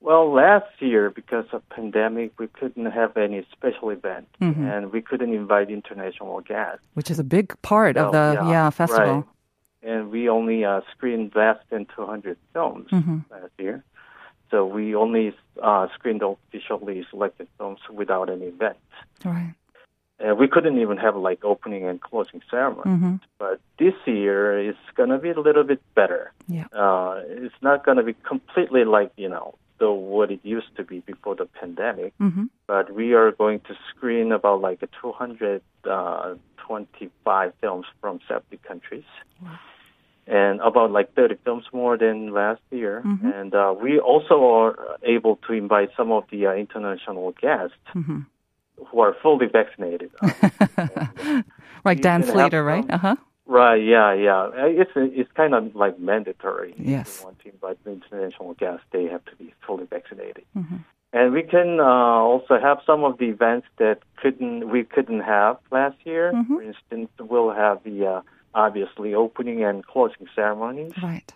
Well, 0.00 0.32
last 0.32 0.70
year, 0.80 1.10
because 1.10 1.44
of 1.52 1.68
pandemic, 1.70 2.38
we 2.38 2.46
couldn't 2.46 2.86
have 2.86 3.16
any 3.16 3.44
special 3.52 3.90
event, 3.90 4.28
Mm-hmm. 4.40 4.64
and 4.64 4.92
we 4.92 5.02
couldn't 5.02 5.34
invite 5.34 5.70
international 5.70 6.40
guests. 6.40 6.80
Which 6.94 7.10
is 7.10 7.18
a 7.18 7.24
big 7.24 7.60
part 7.62 7.96
of 7.96 8.06
So, 8.06 8.12
the 8.12 8.48
yeah, 8.48 8.70
festival. 8.70 9.04
right. 9.14 9.24
And 9.82 10.10
we 10.10 10.28
only 10.28 10.64
uh, 10.64 10.80
screened 10.92 11.32
less 11.34 11.58
than 11.70 11.86
200 11.96 12.36
films 12.52 12.88
Mm-hmm. 12.90 13.18
last 13.30 13.52
year. 13.58 13.84
So 14.50 14.64
we 14.64 14.94
only 14.94 15.34
uh, 15.62 15.88
screened 15.94 16.22
officially 16.22 17.04
selected 17.10 17.48
films 17.58 17.80
without 17.92 18.30
any 18.30 18.46
event. 18.46 18.78
Right. 19.24 19.54
Uh, 20.20 20.34
we 20.34 20.48
couldn't 20.48 20.80
even 20.80 20.96
have 20.96 21.14
like 21.16 21.44
opening 21.44 21.86
and 21.86 22.00
closing 22.00 22.42
ceremony. 22.50 22.90
Mm-hmm. 22.90 23.16
But 23.38 23.60
this 23.78 23.94
year 24.06 24.58
it's 24.58 24.78
gonna 24.96 25.18
be 25.18 25.30
a 25.30 25.38
little 25.38 25.62
bit 25.64 25.80
better. 25.94 26.32
Yeah. 26.48 26.64
Uh, 26.72 27.22
it's 27.26 27.54
not 27.62 27.84
gonna 27.84 28.02
be 28.02 28.14
completely 28.14 28.84
like 28.84 29.12
you 29.16 29.28
know 29.28 29.54
the 29.78 29.92
what 29.92 30.32
it 30.32 30.40
used 30.42 30.74
to 30.76 30.84
be 30.84 31.00
before 31.00 31.34
the 31.36 31.46
pandemic. 31.46 32.12
Mm-hmm. 32.18 32.44
But 32.66 32.94
we 32.94 33.14
are 33.14 33.32
going 33.32 33.60
to 33.60 33.74
screen 33.90 34.32
about 34.32 34.60
like 34.60 34.80
225 34.80 37.52
films 37.60 37.86
from 38.00 38.20
70 38.26 38.56
countries. 38.66 39.04
And 40.30 40.60
about 40.60 40.90
like 40.90 41.14
30 41.14 41.36
films 41.44 41.64
more 41.72 41.96
than 41.96 42.32
last 42.34 42.60
year. 42.70 43.02
Mm-hmm. 43.04 43.26
And 43.28 43.54
uh, 43.54 43.74
we 43.80 43.98
also 43.98 44.44
are 44.44 44.76
able 45.02 45.36
to 45.46 45.52
invite 45.54 45.90
some 45.96 46.12
of 46.12 46.24
the 46.30 46.46
uh, 46.46 46.52
international 46.54 47.32
guests 47.40 47.76
Mm-hmm. 47.94 48.20
who 48.86 49.00
are 49.00 49.14
fully 49.22 49.46
vaccinated. 49.46 50.10
Uh, 50.78 51.42
Like 51.84 52.00
Dan 52.02 52.22
Slater, 52.24 52.62
right? 52.64 52.84
Uh 52.90 52.98
huh. 52.98 53.16
Right. 53.46 53.82
Yeah. 53.82 54.12
Yeah. 54.12 54.42
Uh, 54.62 54.80
It's 54.82 54.90
it's 54.94 55.30
kind 55.32 55.54
of 55.54 55.74
like 55.74 55.98
mandatory. 55.98 56.74
Yes. 56.76 57.08
If 57.08 57.20
you 57.20 57.24
want 57.26 57.38
to 57.40 57.48
invite 57.54 57.78
the 57.84 57.90
international 57.92 58.54
guests, 58.54 58.84
they 58.92 59.04
have 59.14 59.24
to 59.30 59.34
be 59.36 59.54
fully 59.66 59.86
vaccinated. 59.86 60.44
Mm-hmm. 60.56 60.76
And 61.12 61.32
we 61.32 61.42
can 61.42 61.80
uh, 61.80 62.20
also 62.30 62.58
have 62.60 62.78
some 62.84 63.04
of 63.04 63.16
the 63.18 63.26
events 63.36 63.66
that 63.78 63.98
couldn't 64.20 64.68
we 64.74 64.84
couldn't 64.84 65.20
have 65.20 65.56
last 65.70 65.96
year. 66.04 66.32
Mm-hmm. 66.34 66.54
For 66.56 66.62
instance, 66.62 67.08
we'll 67.18 67.54
have 67.64 67.78
the 67.84 67.98
uh, 68.06 68.20
obviously 68.54 69.14
opening 69.14 69.64
and 69.64 69.86
closing 69.86 70.26
ceremonies, 70.34 70.92
Right. 71.02 71.32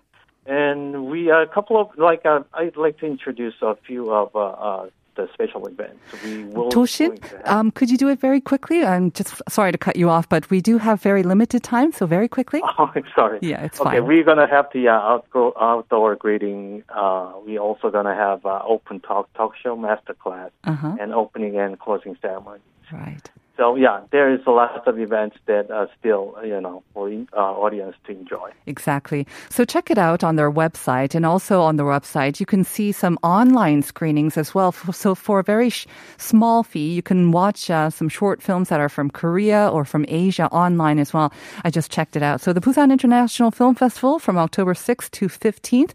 and 0.47 1.07
we 1.07 1.31
uh, 1.31 1.43
a 1.43 1.47
couple 1.47 1.81
of 1.81 1.89
like 1.99 2.25
uh, 2.27 2.41
I'd 2.55 2.77
like 2.77 2.99
to 2.99 3.07
introduce 3.07 3.55
a 3.63 3.77
few 3.87 4.13
of 4.13 4.35
uh, 4.35 4.41
uh, 4.41 4.87
the 5.15 5.29
special 5.35 5.67
events. 5.67 5.99
We 6.25 6.45
will. 6.45 6.71
Toshin, 6.71 7.09
going 7.09 7.19
to 7.21 7.37
have- 7.37 7.47
um, 7.47 7.71
could 7.71 7.91
you 7.91 7.99
do 7.99 8.09
it 8.09 8.19
very 8.19 8.41
quickly? 8.41 8.83
I'm 8.83 9.11
just 9.13 9.43
sorry 9.49 9.71
to 9.71 9.77
cut 9.77 9.97
you 9.97 10.09
off, 10.09 10.27
but 10.29 10.49
we 10.49 10.63
do 10.63 10.79
have 10.79 11.03
very 11.03 11.23
limited 11.23 11.63
time, 11.63 11.93
so 11.93 12.07
very 12.07 12.29
quickly. 12.29 12.63
Oh, 12.79 12.91
I'm 12.95 13.05
sorry. 13.15 13.39
Yeah, 13.43 13.63
it's 13.67 13.79
okay, 13.81 13.99
fine. 13.99 14.07
we're 14.07 14.25
gonna 14.25 14.49
have 14.49 14.67
the 14.73 14.89
uh, 14.89 14.93
outdoor 14.93 15.53
outdoor 15.63 16.17
greeting. 16.17 16.83
Uh, 16.89 17.33
we 17.47 17.59
also 17.59 17.91
gonna 17.91 18.15
have 18.15 18.47
uh, 18.47 18.63
open 18.67 19.01
talk 19.01 19.33
talk 19.35 19.53
show 19.63 19.77
masterclass 19.77 20.51
Uh-huh. 20.65 20.97
and 20.99 21.13
opening 21.13 21.59
and 21.59 21.79
closing 21.79 22.17
ceremony. 22.23 22.61
Right. 22.91 23.31
So 23.57 23.77
yeah, 23.77 24.01
there 24.11 24.33
is 24.33 24.41
a 24.47 24.51
lot 24.51 24.87
of 24.89 24.99
events 24.99 25.37
that 25.47 25.71
are 25.71 25.89
still 25.99 26.35
you 26.45 26.61
know 26.61 26.83
for 26.95 27.11
uh, 27.11 27.37
audience 27.37 27.97
to 28.05 28.13
enjoy. 28.13 28.51
Exactly. 28.67 29.27
So 29.51 29.65
check 29.65 29.91
it 29.91 29.99
out 29.99 30.25
on 30.25 30.37
their 30.37 30.51
website. 30.51 31.15
And 31.15 31.27
also 31.27 31.61
on 31.61 31.77
the 31.77 31.83
website, 31.83 32.41
you 32.41 32.47
can 32.47 32.65
see 32.65 32.93
some 32.93 33.19
online 33.23 33.83
screenings 33.83 34.37
as 34.37 34.55
well. 34.55 34.73
So 34.73 35.15
for 35.15 35.41
a 35.41 35.45
very 35.45 35.71
sh- 35.71 35.87
small 36.17 36.63
fee, 36.63 36.93
you 36.93 37.03
can 37.03 37.31
watch 37.31 37.71
uh, 37.71 37.91
some 37.91 38.09
short 38.09 38.43
films 38.43 38.69
that 38.69 38.81
are 38.81 38.89
from 38.89 39.11
Korea 39.11 39.69
or 39.69 39.85
from 39.85 40.05
Asia 40.09 40.47
online 40.47 40.99
as 40.99 41.13
well. 41.13 41.33
I 41.65 41.71
just 41.71 41.91
checked 41.91 42.17
it 42.17 42.23
out. 42.23 42.41
So 42.41 42.53
the 42.53 42.61
Busan 42.61 42.91
International 42.91 43.51
Film 43.51 43.75
Festival 43.75 44.19
from 44.19 44.39
October 44.39 44.75
6th 44.75 45.11
to 45.13 45.29
15th. 45.29 45.93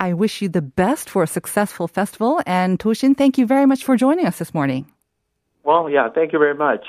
I 0.00 0.12
wish 0.12 0.42
you 0.42 0.48
the 0.48 0.62
best 0.62 1.08
for 1.10 1.22
a 1.22 1.26
successful 1.26 1.88
festival. 1.88 2.40
And 2.46 2.78
Toshin, 2.78 3.16
thank 3.16 3.38
you 3.38 3.46
very 3.46 3.66
much 3.66 3.84
for 3.84 3.96
joining 3.96 4.26
us 4.26 4.38
this 4.38 4.54
morning. 4.54 4.86
Well, 5.64 5.88
yeah, 5.88 6.08
thank 6.14 6.32
you 6.32 6.38
very 6.38 6.54
much. 6.54 6.86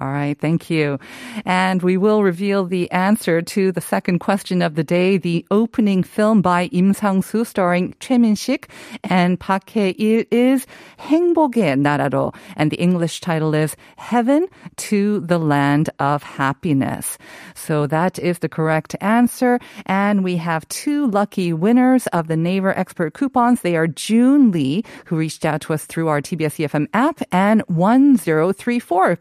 All 0.00 0.08
right, 0.08 0.38
thank 0.40 0.70
you. 0.70 0.98
And 1.44 1.82
we 1.82 1.98
will 1.98 2.22
reveal 2.22 2.64
the 2.64 2.90
answer 2.90 3.42
to 3.42 3.70
the 3.70 3.82
second 3.82 4.20
question 4.20 4.62
of 4.62 4.74
the 4.74 4.82
day, 4.82 5.18
the 5.18 5.44
opening 5.50 6.02
film 6.02 6.40
by 6.40 6.66
Im 6.72 6.94
Sang-soo 6.94 7.44
starring 7.44 7.94
Choi 8.00 8.16
Min-sik 8.16 8.70
and 9.04 9.38
Park 9.38 9.68
Hae-il 9.68 10.24
is 10.30 10.66
행복의 11.00 11.76
나라로 11.76 12.34
and 12.56 12.70
the 12.70 12.80
English 12.80 13.20
title 13.20 13.52
is 13.52 13.76
Heaven 13.96 14.46
to 14.76 15.20
the 15.20 15.38
Land 15.38 15.90
of 15.98 16.22
Happiness. 16.22 17.18
So 17.54 17.86
that 17.88 18.18
is 18.18 18.38
the 18.38 18.48
correct 18.48 18.96
answer 19.02 19.58
and 19.84 20.24
we 20.24 20.36
have 20.36 20.66
two 20.68 21.08
lucky 21.08 21.52
winners 21.52 22.06
of 22.06 22.28
the 22.28 22.38
Naver 22.38 22.72
Expert 22.78 23.12
coupons. 23.12 23.60
They 23.60 23.76
are 23.76 23.86
June 23.86 24.50
Lee 24.50 24.82
who 25.04 25.16
reached 25.16 25.44
out 25.44 25.60
to 25.62 25.74
us 25.74 25.84
through 25.84 26.08
our 26.08 26.22
TBS 26.22 26.64
EFM 26.64 26.86
app 26.94 27.20
and 27.32 27.60
1034. 27.66 29.16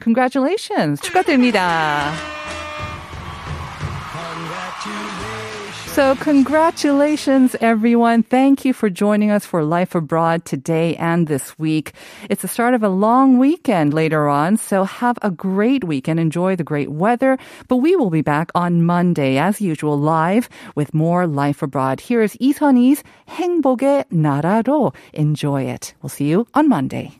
Congratulations. 0.63 1.01
축하드립니다. 1.01 2.13
So, 5.91 6.15
congratulations, 6.15 7.57
everyone. 7.59 8.23
Thank 8.23 8.63
you 8.63 8.71
for 8.71 8.89
joining 8.89 9.31
us 9.31 9.45
for 9.45 9.63
Life 9.65 9.95
Abroad 9.95 10.45
today 10.45 10.95
and 10.95 11.27
this 11.27 11.59
week. 11.59 11.91
It's 12.29 12.41
the 12.41 12.47
start 12.47 12.73
of 12.73 12.83
a 12.83 12.89
long 12.89 13.37
weekend 13.37 13.93
later 13.93 14.29
on, 14.29 14.55
so 14.55 14.85
have 14.85 15.17
a 15.21 15.29
great 15.29 15.83
week 15.83 16.07
and 16.07 16.17
enjoy 16.17 16.55
the 16.55 16.63
great 16.63 16.89
weather. 16.89 17.37
But 17.67 17.77
we 17.77 17.97
will 17.97 18.11
be 18.11 18.21
back 18.21 18.49
on 18.55 18.83
Monday, 18.85 19.37
as 19.37 19.59
usual, 19.59 19.99
live 19.99 20.47
with 20.73 20.93
more 20.93 21.27
Life 21.27 21.61
Abroad. 21.61 21.99
Here 21.99 22.21
is 22.21 22.37
이선희's 22.37 23.03
행복의 23.27 24.05
나라로. 24.13 24.93
Enjoy 25.13 25.63
it. 25.63 25.93
We'll 26.01 26.09
see 26.09 26.29
you 26.29 26.47
on 26.53 26.69
Monday. 26.69 27.19